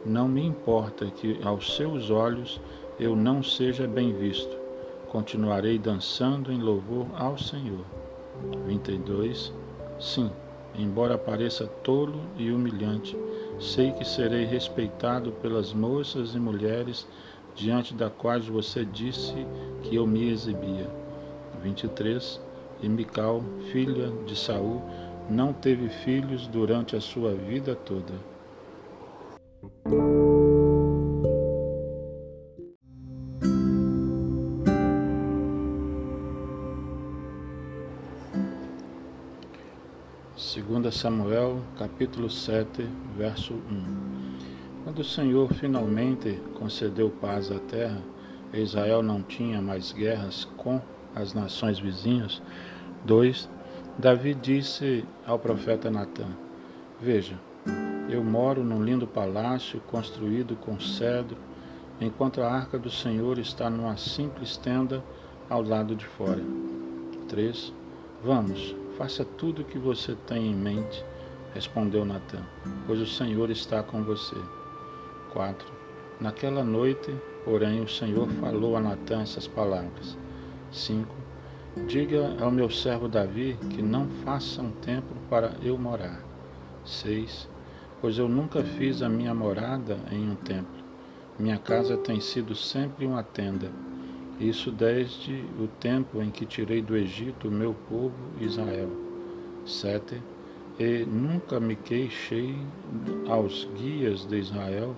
Não 0.04 0.28
me 0.28 0.45
importa 0.45 1.07
que 1.07 1.38
aos 1.42 1.75
seus 1.75 2.11
olhos 2.11 2.61
eu 2.99 3.14
não 3.14 3.43
seja 3.43 3.87
bem 3.87 4.12
visto. 4.12 4.57
Continuarei 5.09 5.78
dançando 5.78 6.52
em 6.52 6.61
louvor 6.61 7.07
ao 7.17 7.38
Senhor. 7.38 7.85
22. 8.67 9.52
Sim, 9.99 10.31
embora 10.75 11.17
pareça 11.17 11.67
tolo 11.83 12.21
e 12.37 12.50
humilhante, 12.50 13.17
sei 13.59 13.93
que 13.93 14.05
serei 14.05 14.45
respeitado 14.45 15.33
pelas 15.33 15.73
moças 15.73 16.35
e 16.35 16.38
mulheres 16.38 17.07
diante 17.55 17.95
da 17.95 18.09
qual 18.11 18.40
você 18.40 18.85
disse 18.85 19.35
que 19.83 19.97
eu 19.97 20.07
me 20.07 20.31
exibia. 20.31 20.88
23. 21.62 22.40
E 22.81 22.88
Mical, 22.88 23.43
filha 23.73 24.12
de 24.25 24.37
Saul, 24.37 24.83
não 25.28 25.52
teve 25.52 25.88
filhos 25.88 26.47
durante 26.47 26.95
a 26.95 27.00
sua 27.00 27.35
vida 27.35 27.75
toda. 27.75 28.14
Samuel, 40.99 41.61
capítulo 41.78 42.28
7, 42.28 42.85
verso 43.17 43.55
1. 43.55 43.59
Quando 44.83 44.99
o 44.99 45.05
Senhor 45.05 45.55
finalmente 45.55 46.43
concedeu 46.59 47.09
paz 47.09 47.52
à 47.52 47.61
terra, 47.61 48.02
Israel 48.52 49.00
não 49.00 49.23
tinha 49.23 49.62
mais 49.62 49.93
guerras 49.93 50.45
com 50.57 50.83
as 51.14 51.33
nações 51.33 51.78
vizinhas. 51.78 52.43
2. 53.05 53.49
Davi 53.97 54.35
disse 54.35 55.05
ao 55.25 55.38
profeta 55.38 55.88
Natã: 55.88 56.26
Veja, 57.00 57.38
eu 58.11 58.25
moro 58.25 58.64
num 58.64 58.83
lindo 58.83 59.07
palácio 59.07 59.81
construído 59.83 60.57
com 60.57 60.81
cedro, 60.81 61.37
enquanto 62.00 62.43
a 62.43 62.52
arca 62.52 62.76
do 62.76 62.90
Senhor 62.90 63.38
está 63.38 63.71
numa 63.71 63.97
simples 63.97 64.57
tenda 64.57 65.05
ao 65.49 65.62
lado 65.62 65.95
de 65.95 66.07
fora. 66.07 66.43
3. 67.28 67.73
Vamos, 68.25 68.75
faça 68.99 69.25
tudo 69.25 69.62
o 69.62 69.64
que 69.64 69.78
você 69.78 70.17
tem 70.26 70.50
em 70.50 70.55
mente, 70.55 71.05
respondeu 71.55 72.05
Natã, 72.05 72.40
pois 72.85 73.00
o 73.00 73.07
Senhor 73.07 73.49
está 73.49 73.81
com 73.81 74.02
você. 74.02 74.37
4. 75.33 75.73
Naquela 76.21 76.64
noite, 76.64 77.14
porém, 77.45 77.81
o 77.81 77.88
Senhor 77.88 78.28
falou 78.40 78.76
a 78.76 78.81
Natã 78.81 79.23
essas 79.23 79.47
palavras. 79.47 80.19
5. 80.73 81.14
Diga 81.87 82.37
ao 82.43 82.50
meu 82.50 82.69
servo 82.69 83.09
Davi 83.09 83.57
que 83.71 83.81
não 83.81 84.09
faça 84.25 84.61
um 84.61 84.73
templo 84.73 85.17
para 85.31 85.52
eu 85.62 85.78
morar. 85.78 86.21
6. 86.85 87.49
Pois 88.00 88.19
eu 88.19 88.28
nunca 88.28 88.64
fiz 88.64 89.00
a 89.00 89.09
minha 89.09 89.33
morada 89.33 89.97
em 90.11 90.28
um 90.28 90.35
templo. 90.35 90.85
Minha 91.38 91.57
casa 91.57 91.97
tem 91.97 92.21
sido 92.21 92.57
sempre 92.57 93.07
uma 93.07 93.23
tenda. 93.23 93.71
Isso 94.40 94.71
desde 94.71 95.45
o 95.59 95.66
tempo 95.66 96.23
em 96.23 96.30
que 96.30 96.47
tirei 96.47 96.80
do 96.80 96.97
Egito 96.97 97.49
o 97.49 97.50
meu 97.50 97.75
povo 97.88 98.14
Israel. 98.40 98.88
7. 99.66 100.23
E 100.78 101.04
nunca 101.04 101.59
me 101.59 101.75
queixei 101.75 102.54
aos 103.28 103.68
guias 103.76 104.25
de 104.25 104.38
Israel, 104.38 104.95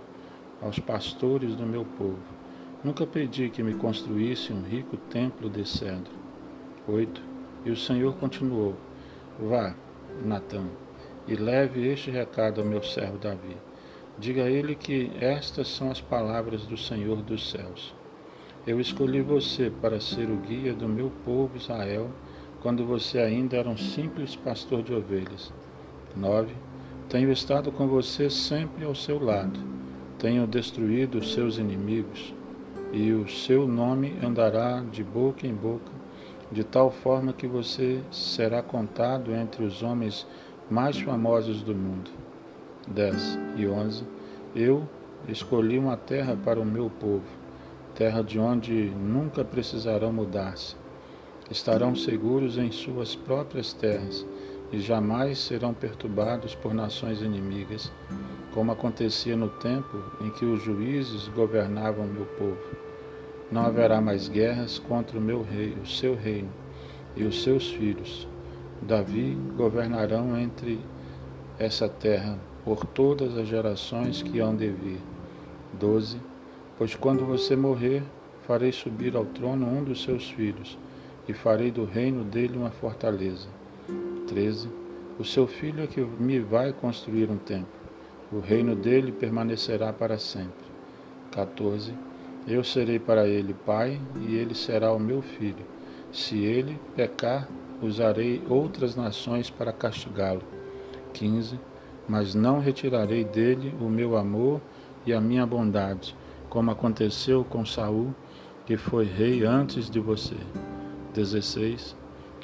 aos 0.61 0.78
pastores 0.78 1.56
do 1.56 1.64
meu 1.64 1.87
povo. 1.87 2.18
Nunca 2.85 3.06
pedi 3.06 3.49
que 3.49 3.62
me 3.62 3.73
construísse 3.73 4.52
um 4.52 4.62
rico 4.62 4.99
templo 5.09 5.49
de 5.49 5.66
cedro. 5.66 6.12
8. 6.87 7.23
E 7.64 7.70
o 7.70 7.76
Senhor 7.76 8.14
continuou: 8.16 8.76
Vá, 9.38 9.75
Natã, 10.23 10.66
e 11.26 11.35
leve 11.35 11.88
este 11.88 12.11
recado 12.11 12.61
ao 12.61 12.66
meu 12.66 12.82
servo 12.82 13.16
Davi. 13.16 13.56
Diga 14.18 14.44
a 14.44 14.50
ele 14.50 14.75
que 14.75 15.11
estas 15.18 15.68
são 15.68 15.90
as 15.90 16.00
palavras 16.00 16.66
do 16.66 16.76
Senhor 16.76 17.23
dos 17.23 17.50
céus. 17.50 17.94
Eu 18.67 18.79
escolhi 18.79 19.23
você 19.23 19.71
para 19.71 20.00
ser 20.00 20.31
o 20.31 20.37
guia 20.37 20.75
do 20.75 20.88
meu 20.88 21.11
povo 21.25 21.57
Israel, 21.57 22.11
quando 22.62 22.85
você 22.85 23.19
ainda 23.19 23.57
era 23.57 23.69
um 23.69 23.76
simples 23.76 24.37
pastor 24.37 24.83
de 24.83 24.93
ovelhas. 24.93 25.52
9. 26.17 26.55
Tenho 27.09 27.33
estado 27.33 27.73
com 27.73 27.88
você 27.88 28.29
sempre 28.29 28.85
ao 28.85 28.95
seu 28.95 29.23
lado. 29.23 29.59
Tenho 30.19 30.46
destruído 30.46 31.18
os 31.18 31.33
seus 31.33 31.57
inimigos, 31.57 32.35
e 32.92 33.12
o 33.12 33.29
seu 33.29 33.66
nome 33.66 34.14
andará 34.23 34.83
de 34.92 35.03
boca 35.03 35.46
em 35.46 35.55
boca 35.55 36.01
de 36.51 36.64
tal 36.64 36.90
forma 36.90 37.33
que 37.33 37.46
você 37.46 38.01
será 38.11 38.62
contado 38.62 39.33
entre 39.33 39.64
os 39.64 39.83
homens 39.83 40.27
mais 40.68 41.01
famosos 41.01 41.62
do 41.62 41.75
mundo. 41.75 42.11
10 42.88 43.38
e 43.57 43.68
11 43.68 44.05
Eu 44.55 44.88
escolhi 45.29 45.79
uma 45.79 45.96
terra 45.96 46.37
para 46.37 46.61
o 46.61 46.64
meu 46.64 46.90
povo, 46.90 47.23
terra 47.94 48.22
de 48.22 48.38
onde 48.38 48.72
nunca 48.72 49.44
precisarão 49.44 50.12
mudar-se. 50.12 50.76
Estarão 51.50 51.94
seguros 51.94 52.57
em 52.57 52.70
suas 52.70 53.14
próprias 53.14 53.72
terras 53.72 54.26
e 54.72 54.81
jamais 54.81 55.38
serão 55.38 55.74
perturbados 55.74 56.55
por 56.55 56.72
nações 56.72 57.22
inimigas, 57.22 57.90
como 58.53 58.72
acontecia 58.72 59.37
no 59.37 59.48
tempo 59.48 60.03
em 60.20 60.31
que 60.31 60.44
os 60.44 60.62
juízes 60.62 61.29
governavam 61.29 62.07
meu 62.07 62.26
povo 62.26 62.90
não 63.50 63.62
haverá 63.62 64.00
mais 64.00 64.29
guerras 64.29 64.79
contra 64.79 65.18
o 65.18 65.20
meu 65.20 65.42
rei, 65.42 65.76
o 65.83 65.87
seu 65.87 66.14
reino 66.14 66.48
e 67.16 67.24
os 67.24 67.42
seus 67.42 67.70
filhos. 67.72 68.29
Davi 68.81 69.37
governarão 69.57 70.38
entre 70.38 70.81
essa 71.59 71.88
terra 71.88 72.38
por 72.64 72.87
todas 72.87 73.37
as 73.37 73.48
gerações 73.48 74.22
que 74.22 74.38
hão 74.38 74.55
de 74.55 74.70
vir. 74.70 75.00
12. 75.79 76.20
Pois 76.81 76.95
quando 76.95 77.27
você 77.27 77.55
morrer, 77.55 78.03
farei 78.47 78.73
subir 78.73 79.14
ao 79.14 79.27
trono 79.27 79.66
um 79.66 79.85
dos 79.85 80.03
seus 80.03 80.31
filhos, 80.31 80.79
e 81.29 81.35
farei 81.35 81.71
do 81.71 81.85
reino 81.85 82.25
dele 82.25 82.57
uma 82.57 82.71
fortaleza. 82.71 83.51
13. 84.27 84.66
O 85.19 85.23
seu 85.23 85.47
filho 85.47 85.85
é 85.85 85.87
que 85.87 86.01
me 86.01 86.40
vai 86.40 86.73
construir 86.73 87.31
um 87.31 87.37
templo. 87.37 87.69
O 88.33 88.40
reino 88.40 88.75
dele 88.75 89.12
permanecerá 89.12 89.93
para 89.93 90.16
sempre. 90.16 90.64
14 91.33 91.93
eu 92.49 92.64
serei 92.64 92.99
para 92.99 93.29
ele 93.29 93.53
pai, 93.53 94.01
e 94.19 94.35
ele 94.35 94.55
será 94.55 94.90
o 94.90 94.99
meu 94.99 95.21
filho. 95.21 95.66
Se 96.11 96.38
ele 96.38 96.81
pecar, 96.97 97.47
usarei 97.83 98.43
outras 98.49 98.97
nações 98.97 99.51
para 99.51 99.71
castigá-lo. 99.71 100.43
15. 101.12 101.61
Mas 102.09 102.35
não 102.35 102.59
retirarei 102.59 103.23
dele 103.23 103.75
o 103.83 103.90
meu 103.90 104.16
amor 104.16 104.62
e 105.05 105.12
a 105.12 105.21
minha 105.21 105.45
bondade, 105.45 106.16
como 106.50 106.72
aconteceu 106.72 107.44
com 107.44 107.64
Saul, 107.64 108.12
que 108.66 108.76
foi 108.76 109.04
rei 109.04 109.44
antes 109.44 109.88
de 109.88 110.00
você. 110.00 110.36
16. 111.14 111.96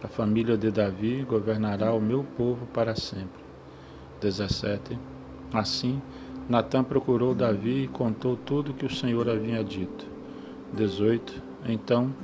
A 0.02 0.08
família 0.08 0.56
de 0.56 0.70
Davi 0.70 1.24
governará 1.28 1.92
o 1.92 2.00
meu 2.00 2.24
povo 2.36 2.66
para 2.66 2.94
sempre. 2.94 3.44
17. 4.20 4.96
Assim, 5.52 6.00
Natã 6.48 6.82
procurou 6.84 7.34
Davi 7.34 7.84
e 7.84 7.88
contou 7.88 8.36
tudo 8.36 8.70
o 8.70 8.74
que 8.74 8.86
o 8.86 8.94
Senhor 8.94 9.28
havia 9.28 9.62
dito. 9.64 10.06
18. 10.72 11.42
Então 11.68 12.14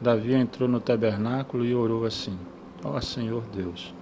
Davi 0.00 0.34
entrou 0.34 0.68
no 0.68 0.80
tabernáculo 0.80 1.64
e 1.64 1.74
orou 1.74 2.04
assim: 2.04 2.38
Ó 2.84 2.96
oh, 2.96 3.00
Senhor 3.00 3.42
Deus, 3.54 3.94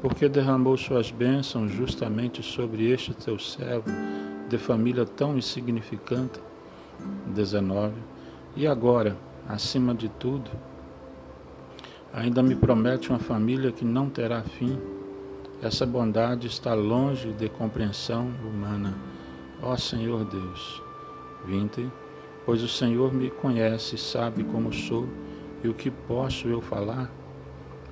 porque 0.00 0.28
derramou 0.28 0.76
suas 0.76 1.12
bênçãos 1.12 1.70
justamente 1.70 2.42
sobre 2.42 2.90
este 2.90 3.14
teu 3.14 3.38
servo, 3.38 3.90
de 4.48 4.58
família 4.58 5.04
tão 5.04 5.36
insignificante? 5.38 6.40
19. 7.26 7.94
E 8.56 8.66
agora, 8.66 9.16
acima 9.48 9.94
de 9.94 10.08
tudo, 10.08 10.50
ainda 12.12 12.42
me 12.42 12.54
promete 12.54 13.10
uma 13.10 13.18
família 13.18 13.72
que 13.72 13.84
não 13.84 14.08
terá 14.08 14.42
fim. 14.42 14.78
Essa 15.62 15.86
bondade 15.86 16.46
está 16.46 16.74
longe 16.74 17.32
de 17.32 17.48
compreensão 17.48 18.30
humana 18.44 18.94
Ó 19.62 19.76
Senhor 19.76 20.24
Deus. 20.24 20.82
20. 21.46 21.88
Pois 22.44 22.64
o 22.64 22.68
Senhor 22.68 23.14
me 23.14 23.30
conhece, 23.30 23.96
sabe 23.96 24.42
como 24.42 24.72
sou 24.72 25.06
e 25.62 25.68
o 25.68 25.74
que 25.74 25.88
posso 25.88 26.48
eu 26.48 26.60
falar. 26.60 27.08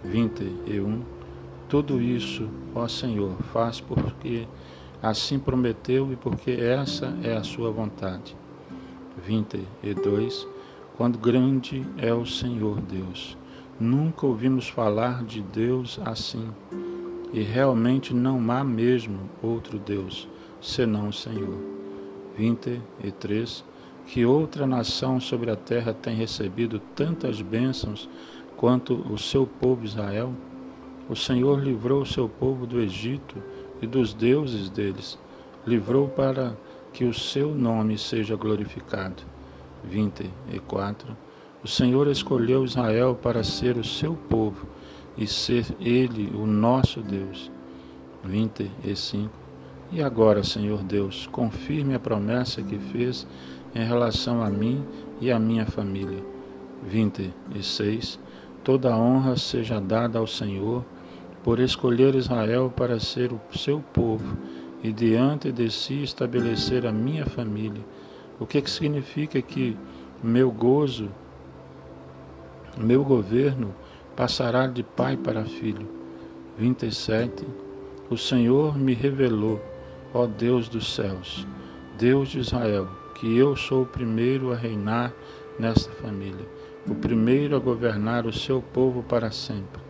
21. 0.03 1.05
Tudo 1.69 2.01
isso, 2.01 2.49
ó 2.75 2.89
Senhor, 2.89 3.37
faz 3.53 3.81
porque 3.81 4.49
assim 5.01 5.39
prometeu 5.39 6.13
e 6.13 6.17
porque 6.17 6.51
essa 6.51 7.17
é 7.23 7.37
a 7.37 7.45
sua 7.45 7.71
vontade. 7.71 8.37
22. 9.25 10.47
Quando 10.97 11.19
grande 11.19 11.87
é 11.97 12.13
o 12.13 12.27
Senhor 12.27 12.81
Deus. 12.81 13.37
Nunca 13.79 14.27
ouvimos 14.27 14.69
falar 14.69 15.25
de 15.25 15.41
Deus 15.41 15.99
assim, 16.05 16.49
e 17.33 17.41
realmente 17.41 18.13
não 18.13 18.51
há 18.51 18.63
mesmo 18.63 19.21
outro 19.43 19.79
Deus 19.79 20.29
senão 20.61 21.09
o 21.09 21.13
Senhor. 21.13 21.57
23. 22.37 23.65
Que 24.07 24.27
outra 24.27 24.67
nação 24.67 25.21
sobre 25.21 25.51
a 25.51 25.57
terra 25.57 25.95
tem 25.95 26.17
recebido 26.17 26.81
tantas 26.95 27.41
bênçãos 27.41 28.09
quanto 28.57 28.95
o 29.11 29.17
seu 29.17 29.47
povo 29.47 29.85
Israel? 29.85 30.35
O 31.09 31.17
Senhor 31.17 31.63
livrou 31.63 32.03
o 32.03 32.07
seu 32.07 32.29
povo 32.29 32.67
do 32.67 32.81
Egito 32.81 33.37
e 33.81 33.87
dos 33.87 34.13
deuses 34.13 34.69
deles, 34.69 35.19
livrou 35.67 36.09
para 36.09 36.57
que 36.93 37.05
o 37.05 37.15
seu 37.15 37.55
nome 37.55 37.97
seja 37.99 38.37
glorificado. 38.37 39.23
24. 39.85 41.17
O 41.63 41.69
Senhor 41.69 42.09
escolheu 42.09 42.65
Israel 42.65 43.15
para 43.15 43.45
ser 43.45 43.77
o 43.77 43.85
seu 43.85 44.15
povo 44.15 44.67
e 45.17 45.27
ser 45.27 45.67
ele 45.81 46.31
o 46.35 46.47
nosso 46.47 47.01
Deus. 47.01 47.51
25. 48.25 49.31
E 49.93 50.03
agora, 50.03 50.45
Senhor 50.45 50.83
Deus, 50.83 51.27
confirme 51.27 51.95
a 51.95 51.99
promessa 51.99 52.63
que 52.63 52.79
fez 52.79 53.27
em 53.75 53.85
relação 53.85 54.43
a 54.43 54.49
mim 54.49 54.85
e 55.21 55.31
a 55.31 55.39
minha 55.39 55.67
família. 55.67 56.23
26. 56.83 58.19
Toda 58.63 58.97
honra 58.97 59.37
seja 59.37 59.81
dada 59.81 60.19
ao 60.19 60.27
Senhor 60.27 60.85
por 61.43 61.59
escolher 61.59 62.15
Israel 62.15 62.73
para 62.75 63.01
ser 63.01 63.33
o 63.33 63.41
seu 63.53 63.81
povo 63.93 64.37
e 64.83 64.93
diante 64.93 65.53
de 65.53 65.71
si 65.71 66.03
estabelecer 66.03 66.87
a 66.87 66.93
minha 66.93 67.27
família. 67.27 67.83
O 68.39 68.47
que, 68.47 68.61
que 68.63 68.71
significa 68.71 69.41
que 69.43 69.77
meu 70.23 70.51
gozo, 70.51 71.11
meu 72.79 73.05
governo 73.05 73.75
passará 74.17 74.67
de 74.67 74.83
pai 74.83 75.17
para 75.17 75.45
filho. 75.45 75.89
27. 76.59 77.47
O 78.11 78.17
Senhor 78.17 78.77
me 78.77 78.93
revelou, 78.93 79.61
ó 80.13 80.27
Deus 80.27 80.69
dos 80.69 80.95
céus, 80.95 81.47
Deus 81.99 82.29
de 82.29 82.41
Israel, 82.41 82.89
que 83.15 83.37
eu 83.37 83.57
sou 83.57 83.83
o 83.83 83.87
primeiro 83.87 84.53
a 84.53 84.57
reinar 84.57 85.13
nesta 85.59 85.91
família, 85.93 86.47
o 86.87 86.95
primeiro 86.95 87.57
a 87.57 87.59
governar 87.59 88.27
o 88.27 88.33
seu 88.33 88.61
povo 88.61 89.03
para 89.03 89.31
sempre. 89.31 89.81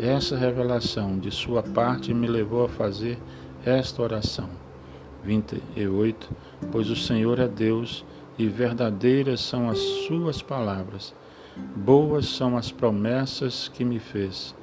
Essa 0.00 0.36
revelação 0.36 1.18
de 1.18 1.30
sua 1.30 1.62
parte 1.62 2.14
me 2.14 2.26
levou 2.26 2.64
a 2.64 2.68
fazer 2.68 3.18
esta 3.64 4.02
oração. 4.02 4.48
28. 5.24 6.28
Pois 6.70 6.90
o 6.90 6.96
Senhor 6.96 7.38
é 7.38 7.48
Deus 7.48 8.04
e 8.38 8.48
verdadeiras 8.48 9.40
são 9.40 9.68
as 9.68 9.78
suas 9.78 10.42
palavras. 10.42 11.14
Boas 11.76 12.26
são 12.26 12.56
as 12.56 12.72
promessas 12.72 13.68
que 13.68 13.84
me 13.84 13.98
fez. 13.98 14.54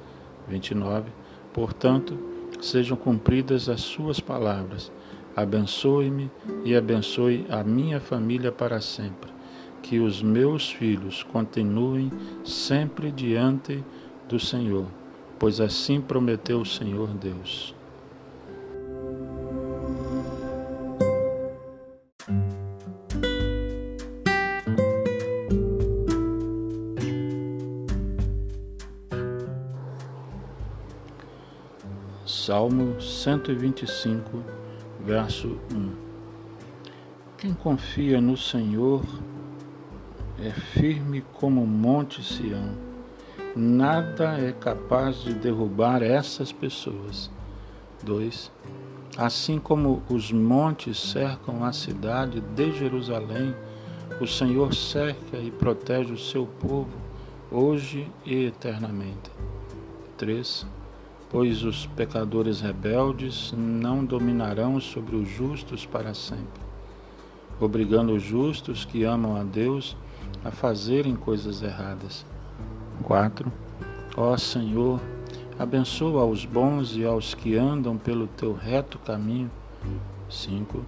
29. 0.48 1.10
Portanto, 1.52 2.18
sejam 2.60 2.96
cumpridas 2.96 3.68
as 3.68 3.80
suas 3.80 4.20
palavras. 4.20 4.90
Abençoe-me 5.34 6.30
e 6.64 6.74
abençoe 6.74 7.46
a 7.48 7.62
minha 7.62 8.00
família 8.00 8.50
para 8.50 8.80
sempre. 8.80 9.30
Que 9.82 9.98
os 9.98 10.22
meus 10.22 10.70
filhos 10.70 11.22
continuem 11.22 12.10
sempre 12.44 13.10
diante 13.10 13.82
do 14.28 14.38
Senhor, 14.38 14.86
pois 15.38 15.60
assim 15.60 16.00
prometeu 16.00 16.60
o 16.60 16.66
Senhor 16.66 17.08
Deus. 17.08 17.74
Salmo 32.70 33.00
125, 33.00 34.44
verso 35.04 35.58
1. 35.74 35.90
Quem 37.36 37.52
confia 37.52 38.20
no 38.20 38.36
Senhor 38.36 39.02
é 40.38 40.52
firme 40.52 41.24
como 41.32 41.64
o 41.64 41.66
monte 41.66 42.22
Sião. 42.22 42.76
Nada 43.56 44.38
é 44.38 44.52
capaz 44.52 45.16
de 45.16 45.34
derrubar 45.34 46.00
essas 46.00 46.52
pessoas. 46.52 47.28
2. 48.04 48.52
Assim 49.16 49.58
como 49.58 50.00
os 50.08 50.30
montes 50.30 50.96
cercam 50.96 51.64
a 51.64 51.72
cidade 51.72 52.40
de 52.40 52.72
Jerusalém, 52.72 53.52
o 54.20 54.28
Senhor 54.28 54.72
cerca 54.74 55.38
e 55.38 55.50
protege 55.50 56.12
o 56.12 56.18
seu 56.18 56.46
povo, 56.46 56.96
hoje 57.50 58.08
e 58.24 58.44
eternamente. 58.44 59.28
3 60.16 60.79
pois 61.30 61.62
os 61.62 61.86
pecadores 61.86 62.60
rebeldes 62.60 63.54
não 63.56 64.04
dominarão 64.04 64.80
sobre 64.80 65.14
os 65.14 65.28
justos 65.28 65.86
para 65.86 66.12
sempre, 66.12 66.60
obrigando 67.60 68.12
os 68.12 68.22
justos 68.22 68.84
que 68.84 69.04
amam 69.04 69.36
a 69.36 69.44
Deus 69.44 69.96
a 70.44 70.50
fazerem 70.50 71.14
coisas 71.14 71.62
erradas. 71.62 72.26
4. 73.04 73.50
Ó 74.16 74.36
Senhor, 74.36 75.00
abençoa 75.58 76.22
aos 76.22 76.44
bons 76.44 76.96
e 76.96 77.04
aos 77.04 77.32
que 77.32 77.56
andam 77.56 77.96
pelo 77.96 78.26
teu 78.26 78.52
reto 78.52 78.98
caminho. 78.98 79.50
5. 80.28 80.84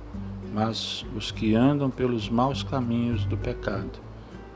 Mas 0.53 1.07
os 1.17 1.31
que 1.31 1.55
andam 1.55 1.89
pelos 1.89 2.29
maus 2.29 2.63
caminhos 2.63 3.25
do 3.25 3.37
pecado, 3.37 3.99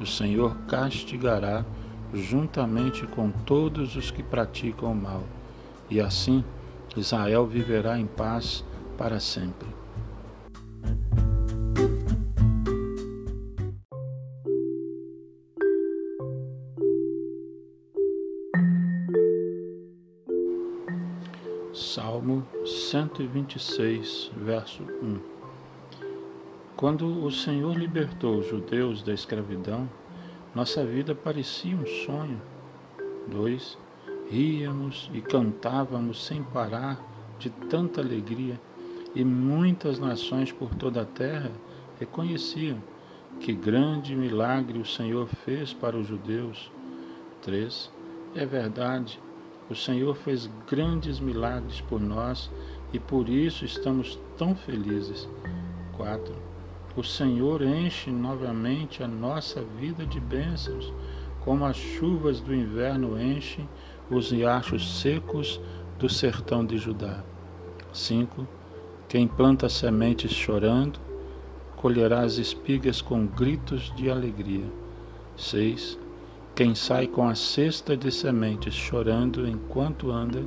o 0.01 0.07
Senhor 0.07 0.57
castigará 0.68 1.64
juntamente 2.12 3.07
com 3.07 3.31
todos 3.31 3.96
os 3.96 4.11
que 4.11 4.22
praticam 4.22 4.92
o 4.92 4.94
mal 4.94 5.22
e 5.90 6.01
assim 6.01 6.44
Israel 6.96 7.46
viverá 7.46 7.99
em 7.99 8.07
paz 8.07 8.64
para 8.96 9.20
sempre. 9.20 9.68
Salmo 21.72 22.46
126, 22.64 24.33
verso 24.37 24.83
1 24.83 25.20
Quando 26.75 27.25
o 27.25 27.31
Senhor 27.31 27.77
libertou 27.77 28.38
os 28.38 28.46
judeus 28.46 29.03
da 29.03 29.12
escravidão, 29.12 29.88
nossa 30.55 30.85
vida 30.85 31.14
parecia 31.14 31.77
um 31.77 31.87
sonho. 31.87 32.40
2 33.29 33.86
ríamos 34.29 35.11
e 35.12 35.21
cantávamos 35.21 36.25
sem 36.25 36.43
parar 36.43 37.01
de 37.39 37.51
tanta 37.51 38.01
alegria, 38.01 38.61
e 39.15 39.25
muitas 39.25 39.99
nações 39.99 40.53
por 40.53 40.75
toda 40.75 41.03
a 41.03 41.07
terra 41.07 41.51
reconheciam 41.99 42.79
que 43.41 43.53
grande 43.53 44.15
milagre 44.15 44.79
o 44.79 44.85
Senhor 44.85 45.27
fez 45.45 45.73
para 45.73 45.97
os 45.97 46.07
judeus. 46.07 46.71
3. 47.43 47.91
É 48.35 48.45
verdade, 48.45 49.21
o 49.71 49.75
Senhor 49.75 50.15
fez 50.15 50.51
grandes 50.69 51.19
milagres 51.21 51.81
por 51.81 52.01
nós 52.01 52.51
e 52.93 52.99
por 52.99 53.29
isso 53.29 53.65
estamos 53.65 54.19
tão 54.37 54.55
felizes. 54.55 55.29
4. 55.97 56.35
O 56.97 57.03
Senhor 57.03 57.62
enche 57.62 58.11
novamente 58.11 59.03
a 59.03 59.09
nossa 59.09 59.62
vida 59.62 60.07
de 60.07 60.21
bênçãos, 60.21 60.93
como 61.45 61.65
as 61.65 61.77
chuvas 61.77 62.41
do 62.41 62.55
inverno 62.55 63.21
enchem 63.21 63.69
os 64.11 64.31
riachos 64.31 65.01
secos 65.01 65.61
do 65.99 66.09
sertão 66.09 66.64
de 66.64 66.79
Judá. 66.79 67.25
5. 67.92 68.47
Quem 69.09 69.27
planta 69.27 69.69
sementes 69.69 70.33
chorando, 70.33 70.99
colherá 71.77 72.21
as 72.21 72.38
espigas 72.38 73.01
com 73.01 73.27
gritos 73.27 73.92
de 73.97 74.11
alegria. 74.11 74.64
6. 75.37 75.99
Quem 76.55 76.75
sai 76.75 77.07
com 77.07 77.29
a 77.29 77.35
cesta 77.35 77.97
de 77.97 78.11
sementes 78.11 78.75
chorando 78.75 79.47
enquanto 79.47 80.11
anda, 80.11 80.42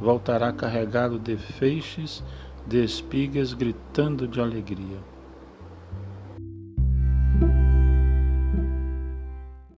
voltará 0.00 0.52
carregado 0.52 1.18
de 1.18 1.36
feixes 1.36 2.22
de 2.66 2.84
espigas 2.84 3.52
gritando 3.54 4.28
de 4.28 4.40
alegria. 4.40 4.98